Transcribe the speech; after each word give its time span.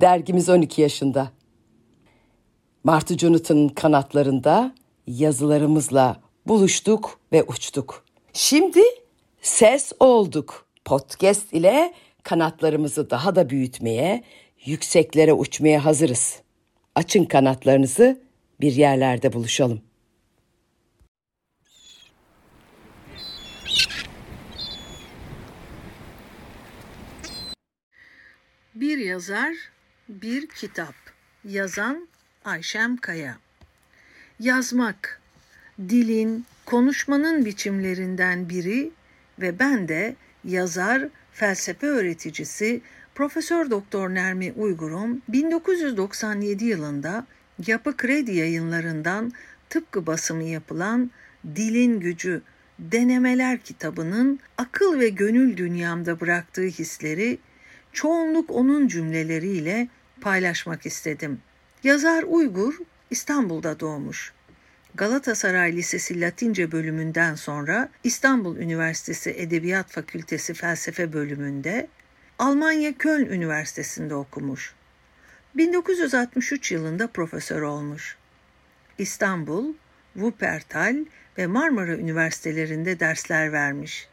Dergimiz 0.00 0.48
12 0.48 0.82
yaşında. 0.82 1.30
Martı 2.84 3.18
Jonathan'ın 3.18 3.68
kanatlarında 3.68 4.74
yazılarımızla 5.06 6.20
buluştuk 6.46 7.20
ve 7.32 7.42
uçtuk. 7.42 8.04
Şimdi 8.32 8.80
ses 9.42 9.92
olduk. 10.00 10.66
Podcast 10.84 11.52
ile 11.52 11.94
kanatlarımızı 12.22 13.10
daha 13.10 13.36
da 13.36 13.50
büyütmeye, 13.50 14.24
yükseklere 14.64 15.32
uçmaya 15.32 15.84
hazırız. 15.84 16.40
Açın 16.94 17.24
kanatlarınızı, 17.24 18.20
bir 18.60 18.72
yerlerde 18.72 19.32
buluşalım. 19.32 19.80
Bir 28.74 28.98
yazar, 28.98 29.54
bir 30.08 30.46
kitap. 30.46 30.94
Yazan 31.44 32.08
Ayşem 32.44 32.96
Kaya. 32.96 33.38
Yazmak, 34.40 35.20
dilin, 35.88 36.46
konuşmanın 36.64 37.44
biçimlerinden 37.44 38.48
biri 38.48 38.90
ve 39.40 39.58
ben 39.58 39.88
de 39.88 40.16
yazar, 40.44 41.08
felsefe 41.32 41.86
öğreticisi 41.86 42.80
Profesör 43.14 43.70
Doktor 43.70 44.10
Nermi 44.10 44.52
Uygur'un 44.52 45.22
1997 45.28 46.64
yılında 46.64 47.26
Yapı 47.66 47.96
Kredi 47.96 48.34
yayınlarından 48.34 49.32
tıpkı 49.70 50.06
basımı 50.06 50.44
yapılan 50.44 51.10
Dilin 51.56 52.00
Gücü 52.00 52.42
Denemeler 52.78 53.58
kitabının 53.58 54.40
akıl 54.58 55.00
ve 55.00 55.08
gönül 55.08 55.56
dünyamda 55.56 56.20
bıraktığı 56.20 56.66
hisleri 56.66 57.38
çoğunluk 57.92 58.50
onun 58.50 58.88
cümleleriyle 58.88 59.88
paylaşmak 60.20 60.86
istedim. 60.86 61.40
Yazar 61.84 62.22
Uygur 62.22 62.74
İstanbul'da 63.10 63.80
doğmuş. 63.80 64.32
Galatasaray 64.94 65.76
Lisesi 65.76 66.20
Latince 66.20 66.72
bölümünden 66.72 67.34
sonra 67.34 67.88
İstanbul 68.04 68.56
Üniversitesi 68.56 69.30
Edebiyat 69.30 69.90
Fakültesi 69.90 70.54
Felsefe 70.54 71.12
bölümünde, 71.12 71.88
Almanya 72.38 72.98
Köln 72.98 73.26
Üniversitesi'nde 73.26 74.14
okumuş. 74.14 74.74
1963 75.56 76.72
yılında 76.72 77.06
profesör 77.06 77.62
olmuş. 77.62 78.16
İstanbul, 78.98 79.74
Wuppertal 80.14 80.96
ve 81.38 81.46
Marmara 81.46 81.96
Üniversitelerinde 81.96 83.00
dersler 83.00 83.52
vermiş. 83.52 84.08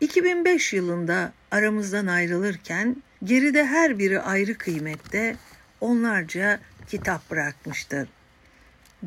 2005 0.00 0.72
yılında 0.72 1.32
aramızdan 1.50 2.06
ayrılırken 2.06 2.96
geride 3.24 3.66
her 3.66 3.98
biri 3.98 4.20
ayrı 4.20 4.58
kıymette 4.58 5.36
onlarca 5.80 6.60
kitap 6.88 7.30
bırakmıştır. 7.30 8.08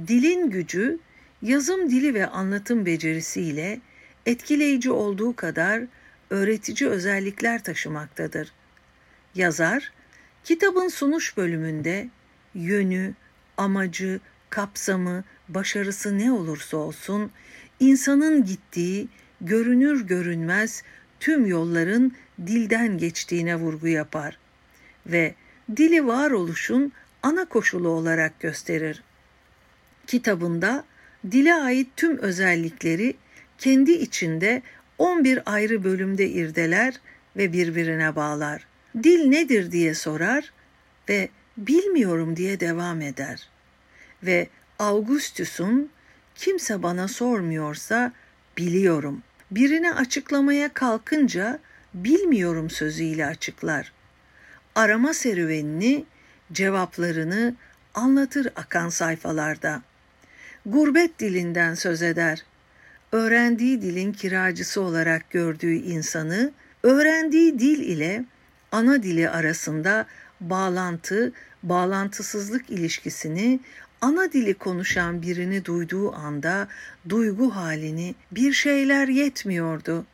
Dilin 0.08 0.50
gücü 0.50 1.00
yazım 1.42 1.90
dili 1.90 2.14
ve 2.14 2.28
anlatım 2.28 2.86
becerisiyle 2.86 3.80
etkileyici 4.26 4.92
olduğu 4.92 5.36
kadar 5.36 5.84
öğretici 6.30 6.90
özellikler 6.90 7.64
taşımaktadır. 7.64 8.52
Yazar, 9.36 9.92
kitabın 10.44 10.88
sunuş 10.88 11.38
bölümünde 11.38 12.10
yönü, 12.56 13.14
amacı, 13.58 14.20
kapsamı, 14.50 15.24
başarısı 15.50 16.18
ne 16.18 16.32
olursa 16.32 16.78
olsun 16.78 17.32
insanın 17.80 18.46
gittiği 18.46 19.08
görünür 19.42 20.08
görünmez 20.08 20.84
tüm 21.20 21.46
yolların 21.46 22.12
dilden 22.48 22.98
geçtiğine 22.98 23.56
vurgu 23.56 23.88
yapar 23.88 24.38
ve 25.06 25.36
dili 25.78 26.08
varoluşun 26.08 26.92
ana 27.24 27.46
koşulu 27.46 27.90
olarak 27.90 28.40
gösterir. 28.40 29.04
Kitabında 30.08 30.84
dile 31.32 31.54
ait 31.54 31.88
tüm 31.96 32.18
özellikleri 32.18 33.16
kendi 33.58 33.92
içinde 33.92 34.62
11 34.98 35.40
ayrı 35.46 35.84
bölümde 35.84 36.30
irdeler 36.30 36.94
ve 37.38 37.54
birbirine 37.54 38.16
bağlar. 38.16 38.68
Dil 39.04 39.26
nedir 39.26 39.72
diye 39.72 39.94
sorar 39.94 40.54
ve 41.10 41.30
bilmiyorum 41.58 42.36
diye 42.36 42.60
devam 42.60 43.02
eder. 43.02 43.50
Ve 44.24 44.48
Augustus'un 44.80 45.90
kimse 46.36 46.84
bana 46.84 47.08
sormuyorsa 47.08 48.12
biliyorum. 48.58 49.24
Birine 49.52 49.94
açıklamaya 49.94 50.74
kalkınca 50.74 51.60
bilmiyorum 51.94 52.70
sözüyle 52.70 53.26
açıklar. 53.26 53.92
Arama 54.76 55.14
serüvenini, 55.14 56.06
cevaplarını 56.54 57.56
anlatır 57.94 58.48
akan 58.56 58.90
sayfalarda. 58.90 59.82
Gurbet 60.66 61.20
dilinden 61.20 61.74
söz 61.74 62.02
eder. 62.02 62.44
Öğrendiği 63.12 63.82
dilin 63.82 64.14
kiracısı 64.14 64.82
olarak 64.82 65.30
gördüğü 65.30 65.74
insanı, 65.74 66.52
öğrendiği 66.84 67.60
dil 67.60 67.80
ile 67.80 68.26
ana 68.72 69.04
dili 69.04 69.30
arasında 69.30 70.06
bağlantı, 70.42 71.32
bağlantısızlık 71.64 72.70
ilişkisini 72.70 73.60
ana 74.02 74.34
dili 74.34 74.54
konuşan 74.54 75.22
birini 75.22 75.66
duyduğu 75.66 76.16
anda 76.16 76.68
duygu 77.10 77.56
halini 77.56 78.16
bir 78.32 78.54
şeyler 78.54 79.08
yetmiyordu. 79.08 80.06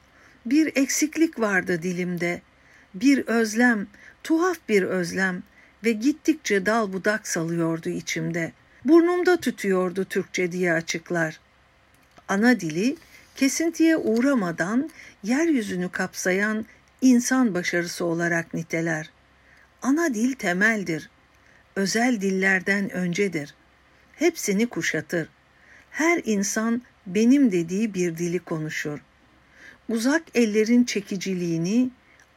Bir 0.45 0.71
eksiklik 0.75 1.39
vardı 1.39 1.83
dilimde. 1.83 2.41
Bir 2.93 3.27
özlem, 3.27 3.87
tuhaf 4.23 4.57
bir 4.69 4.83
özlem 4.83 5.43
ve 5.83 5.91
gittikçe 5.91 6.65
dal 6.65 6.93
budak 6.93 7.27
salıyordu 7.27 7.89
içimde. 7.89 8.51
Burnumda 8.85 9.37
tütüyordu 9.37 10.05
Türkçe 10.05 10.51
diye 10.51 10.73
açıklar. 10.73 11.39
Ana 12.27 12.59
dili 12.59 12.97
kesintiye 13.35 13.97
uğramadan 13.97 14.89
yeryüzünü 15.23 15.89
kapsayan 15.89 16.65
insan 17.01 17.53
başarısı 17.53 18.05
olarak 18.05 18.53
niteler. 18.53 19.09
Ana 19.81 20.13
dil 20.13 20.33
temeldir. 20.33 21.09
Özel 21.75 22.21
dillerden 22.21 22.89
öncedir. 22.89 23.55
Hepsini 24.15 24.67
kuşatır. 24.67 25.29
Her 25.91 26.21
insan 26.25 26.81
benim 27.07 27.51
dediği 27.51 27.93
bir 27.93 28.17
dili 28.17 28.39
konuşur. 28.39 28.99
Uzak 29.89 30.23
ellerin 30.35 30.83
çekiciliğini 30.83 31.89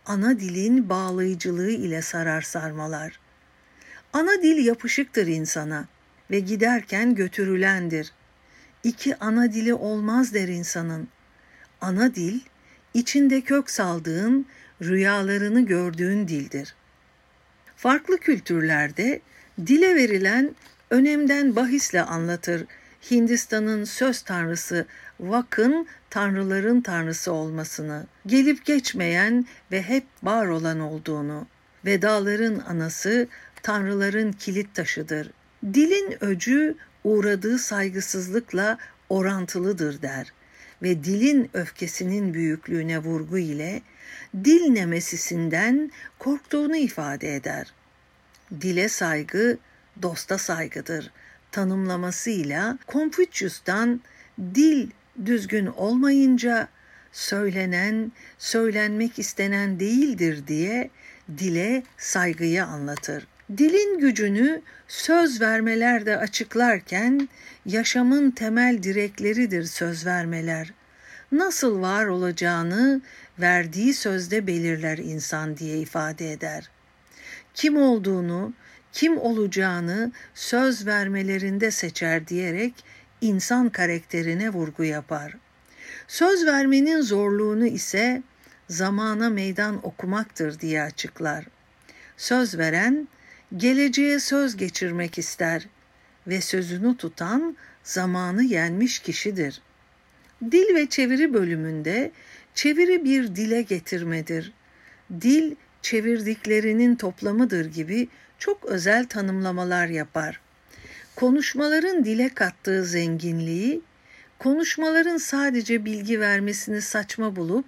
ana 0.07 0.41
dilin 0.41 0.89
bağlayıcılığı 0.89 1.71
ile 1.71 2.03
sarar 2.03 2.43
sarmalar. 2.43 3.21
Ana 4.13 4.43
dil 4.43 4.67
yapışıktır 4.67 5.27
insana 5.27 5.85
ve 6.31 6.41
giderken 6.41 7.15
götürülendir. 7.15 8.13
İki 8.85 9.17
ana 9.17 9.53
dili 9.53 9.75
olmaz 9.75 10.35
der 10.35 10.49
insanın. 10.49 11.09
Ana 11.81 12.15
dil, 12.15 12.41
içinde 12.95 13.41
kök 13.41 13.71
saldığın, 13.71 14.47
rüyalarını 14.83 15.67
gördüğün 15.67 16.29
dildir. 16.29 16.75
Farklı 17.77 18.19
kültürlerde 18.19 19.21
dile 19.67 19.97
verilen 19.97 20.55
önemden 20.91 21.57
bahisle 21.57 22.03
anlatır 22.03 22.67
Hindistan'ın 23.11 23.85
söz 23.85 24.23
tanrısı 24.23 24.87
Vak'ın 25.21 25.87
tanrıların 26.11 26.81
tanrısı 26.81 27.33
olmasını, 27.33 28.07
gelip 28.27 28.65
geçmeyen 28.65 29.47
ve 29.73 29.83
hep 29.83 30.05
var 30.23 30.47
olan 30.47 30.81
olduğunu, 30.81 31.47
vedaların 31.85 32.59
anası 32.59 33.29
tanrıların 33.63 34.33
kilit 34.33 34.75
taşıdır. 34.75 35.31
Dilin 35.65 36.25
öcü 36.25 36.77
uğradığı 37.05 37.59
saygısızlıkla 37.59 38.79
orantılıdır 39.09 40.03
der 40.03 40.33
ve 40.83 41.05
dilin 41.05 41.51
öfkesinin 41.55 42.35
büyüklüğüne 42.35 42.99
vurgu 42.99 43.39
ile 43.39 43.83
dil 44.45 44.67
nemesisinden 44.67 45.93
korktuğunu 46.19 46.77
ifade 46.77 47.37
eder. 47.37 47.73
Dile 48.61 48.89
saygı 48.89 49.59
dosta 50.03 50.39
saygıdır 50.39 51.11
tanımlamasıyla 51.53 52.79
Confucius'tan 52.89 54.01
dil 54.55 54.91
düzgün 55.27 55.67
olmayınca 55.67 56.69
söylenen, 57.13 58.13
söylenmek 58.39 59.19
istenen 59.19 59.81
değildir 59.81 60.47
diye 60.47 60.91
dile 61.39 61.83
saygıyı 61.97 62.65
anlatır. 62.65 63.27
Dilin 63.59 63.99
gücünü 63.99 64.63
söz 64.89 65.41
vermelerde 65.41 66.17
açıklarken 66.17 67.29
yaşamın 67.67 68.31
temel 68.31 68.83
direkleridir 68.83 69.65
söz 69.65 70.07
vermeler. 70.07 70.73
Nasıl 71.33 71.81
var 71.81 72.07
olacağını 72.07 73.01
verdiği 73.39 73.95
sözde 73.95 74.47
belirler 74.47 74.99
insan 74.99 75.57
diye 75.57 75.79
ifade 75.79 76.33
eder. 76.33 76.71
Kim 77.55 77.77
olduğunu, 77.77 78.53
kim 78.93 79.19
olacağını 79.19 80.13
söz 80.35 80.87
vermelerinde 80.87 81.71
seçer 81.71 82.29
diyerek 82.29 82.75
insan 83.21 83.69
karakterine 83.69 84.51
vurgu 84.51 84.85
yapar. 84.85 85.37
Söz 86.09 86.47
vermenin 86.47 87.01
zorluğunu 87.01 87.67
ise 87.67 88.23
zamana 88.69 89.31
meydan 89.31 89.87
okumaktır 89.87 90.61
diye 90.61 90.83
açıklar. 90.83 91.45
Söz 92.17 92.59
veren 92.59 93.09
geleceğe 93.57 94.21
söz 94.21 94.57
geçirmek 94.57 95.19
ister 95.19 95.69
ve 96.27 96.41
sözünü 96.41 96.97
tutan 96.97 97.57
zamanı 97.83 98.45
yenmiş 98.45 98.99
kişidir. 98.99 99.63
Dil 100.51 100.75
ve 100.75 100.89
çeviri 100.89 101.35
bölümünde 101.35 102.13
çeviri 102.55 103.05
bir 103.05 103.37
dile 103.37 103.63
getirmedir. 103.63 104.53
Dil 105.21 105.55
çevirdiklerinin 105.83 106.97
toplamıdır 106.97 107.67
gibi 107.67 108.09
çok 108.43 108.65
özel 108.65 109.07
tanımlamalar 109.07 109.87
yapar. 109.87 110.41
Konuşmaların 111.17 112.05
dile 112.05 112.29
kattığı 112.29 112.85
zenginliği, 112.85 113.81
konuşmaların 114.39 115.17
sadece 115.17 115.85
bilgi 115.85 116.21
vermesini 116.21 116.83
saçma 116.83 117.37
bulup 117.37 117.65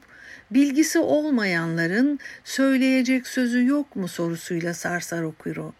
bilgisi 0.50 0.98
olmayanların 0.98 2.18
söyleyecek 2.44 3.26
sözü 3.26 3.66
yok 3.66 3.96
mu 3.96 4.08
sorusuyla 4.08 4.74
sarsar 4.74 5.22
okuru. 5.22 5.72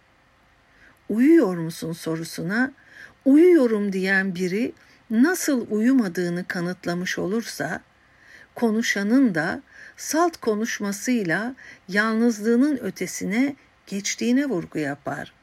Uyuyor 1.09 1.57
musun 1.57 1.93
sorusuna 1.93 2.71
uyuyorum 3.25 3.93
diyen 3.93 4.35
biri 4.35 4.73
nasıl 5.09 5.67
uyumadığını 5.69 6.47
kanıtlamış 6.47 7.17
olursa 7.17 7.81
konuşanın 8.55 9.35
da 9.35 9.61
salt 9.97 10.37
konuşmasıyla 10.37 11.55
yalnızlığının 11.87 12.77
ötesine 12.77 13.55
geçtiğine 13.87 14.45
vurgu 14.45 14.79
yapar. 14.79 15.33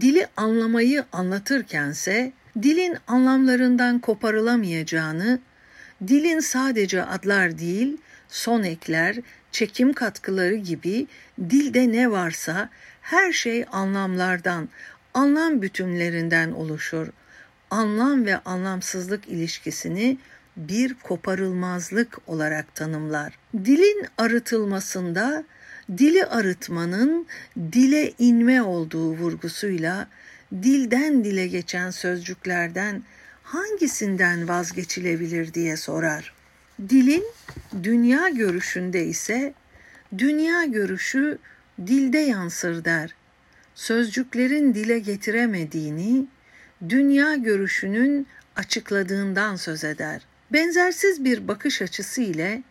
Dili 0.00 0.26
anlamayı 0.36 1.04
anlatırkense 1.12 2.32
dilin 2.62 2.96
anlamlarından 3.06 3.98
koparılamayacağını, 3.98 5.40
dilin 6.08 6.40
sadece 6.40 7.04
adlar 7.04 7.58
değil, 7.58 7.96
son 8.28 8.62
ekler, 8.62 9.16
çekim 9.52 9.92
katkıları 9.92 10.54
gibi 10.54 11.06
dilde 11.50 11.92
ne 11.92 12.10
varsa 12.10 12.68
her 13.00 13.32
şey 13.32 13.64
anlamlardan, 13.72 14.68
anlam 15.14 15.62
bütünlerinden 15.62 16.52
oluşur. 16.52 17.08
Anlam 17.70 18.26
ve 18.26 18.38
anlamsızlık 18.38 19.28
ilişkisini 19.28 20.18
bir 20.56 20.94
koparılmazlık 20.94 22.18
olarak 22.26 22.74
tanımlar. 22.74 23.38
Dilin 23.64 24.06
arıtılmasında 24.18 25.44
dili 25.98 26.24
arıtmanın 26.24 27.26
dile 27.72 28.12
inme 28.18 28.62
olduğu 28.62 29.12
vurgusuyla 29.12 30.08
dilden 30.52 31.24
dile 31.24 31.46
geçen 31.46 31.90
sözcüklerden 31.90 33.02
hangisinden 33.42 34.48
vazgeçilebilir 34.48 35.54
diye 35.54 35.76
sorar. 35.76 36.34
Dilin 36.88 37.24
dünya 37.82 38.28
görüşünde 38.28 39.06
ise 39.06 39.54
dünya 40.18 40.64
görüşü 40.64 41.38
dilde 41.86 42.18
yansır 42.18 42.84
der. 42.84 43.14
Sözcüklerin 43.74 44.74
dile 44.74 44.98
getiremediğini 44.98 46.26
dünya 46.88 47.34
görüşünün 47.34 48.26
açıkladığından 48.56 49.56
söz 49.56 49.84
eder. 49.84 50.26
Benzersiz 50.52 51.24
bir 51.24 51.48
bakış 51.48 51.82
açısı 51.82 52.22
ile 52.22 52.62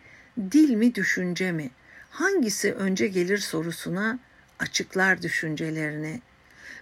dil 0.51 0.69
mi 0.69 0.95
düşünce 0.95 1.51
mi 1.51 1.69
hangisi 2.11 2.73
önce 2.73 3.07
gelir 3.07 3.37
sorusuna 3.37 4.19
açıklar 4.59 5.21
düşüncelerini. 5.21 6.21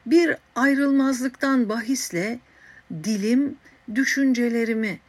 Bir 0.06 0.36
ayrılmazlıktan 0.56 1.70
bahisle 1.70 2.40
dilim 3.04 3.56
düşüncelerimi, 3.96 5.00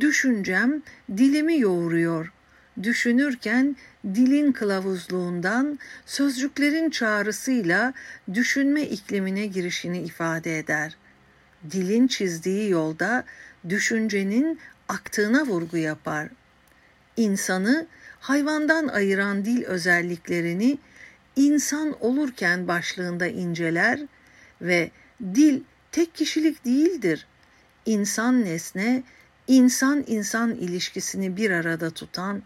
düşüncem 0.00 0.82
dilimi 1.16 1.60
yoğuruyor. 1.60 2.32
Düşünürken 2.82 3.76
dilin 4.04 4.52
kılavuzluğundan, 4.52 5.78
sözcüklerin 6.06 6.90
çağrısıyla 6.90 7.92
düşünme 8.34 8.82
iklimine 8.82 9.46
girişini 9.46 10.02
ifade 10.02 10.58
eder. 10.58 10.96
Dilin 11.70 12.06
çizdiği 12.06 12.70
yolda 12.70 13.24
düşüncenin 13.68 14.58
aktığına 14.88 15.46
vurgu 15.46 15.76
yapar. 15.76 16.28
İnsanı 17.16 17.86
hayvandan 18.20 18.88
ayıran 18.88 19.44
dil 19.44 19.64
özelliklerini 19.64 20.78
insan 21.36 22.04
olurken 22.04 22.68
başlığında 22.68 23.26
inceler 23.26 24.00
ve 24.62 24.90
dil 25.20 25.62
tek 25.92 26.14
kişilik 26.14 26.64
değildir. 26.64 27.26
İnsan 27.86 28.44
nesne, 28.44 29.02
insan 29.46 30.04
insan 30.06 30.54
ilişkisini 30.54 31.36
bir 31.36 31.50
arada 31.50 31.90
tutan, 31.90 32.42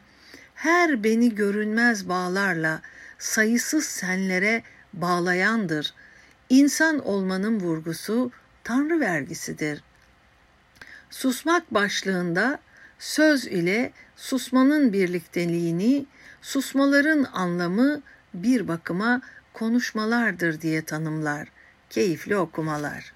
her 0.55 1.05
beni 1.05 1.34
görünmez 1.34 2.08
bağlarla 2.08 2.82
sayısız 3.19 3.84
senlere 3.84 4.62
bağlayandır. 4.93 5.94
İnsan 6.49 7.06
olmanın 7.06 7.61
vurgusu 7.61 8.31
Tanrı 8.64 9.00
vergisidir. 9.00 9.82
Susmak 11.11 11.75
başlığında 11.75 12.58
söz 12.99 13.46
ile 13.46 13.93
susmanın 14.20 14.93
birlikteliğini, 14.93 16.06
susmaların 16.43 17.26
anlamı 17.32 18.02
bir 18.34 18.69
bakıma 18.69 19.20
konuşmalardır 19.52 20.61
diye 20.61 20.82
tanımlar. 20.82 21.49
Keyifli 21.90 22.37
okumalar. 22.37 23.12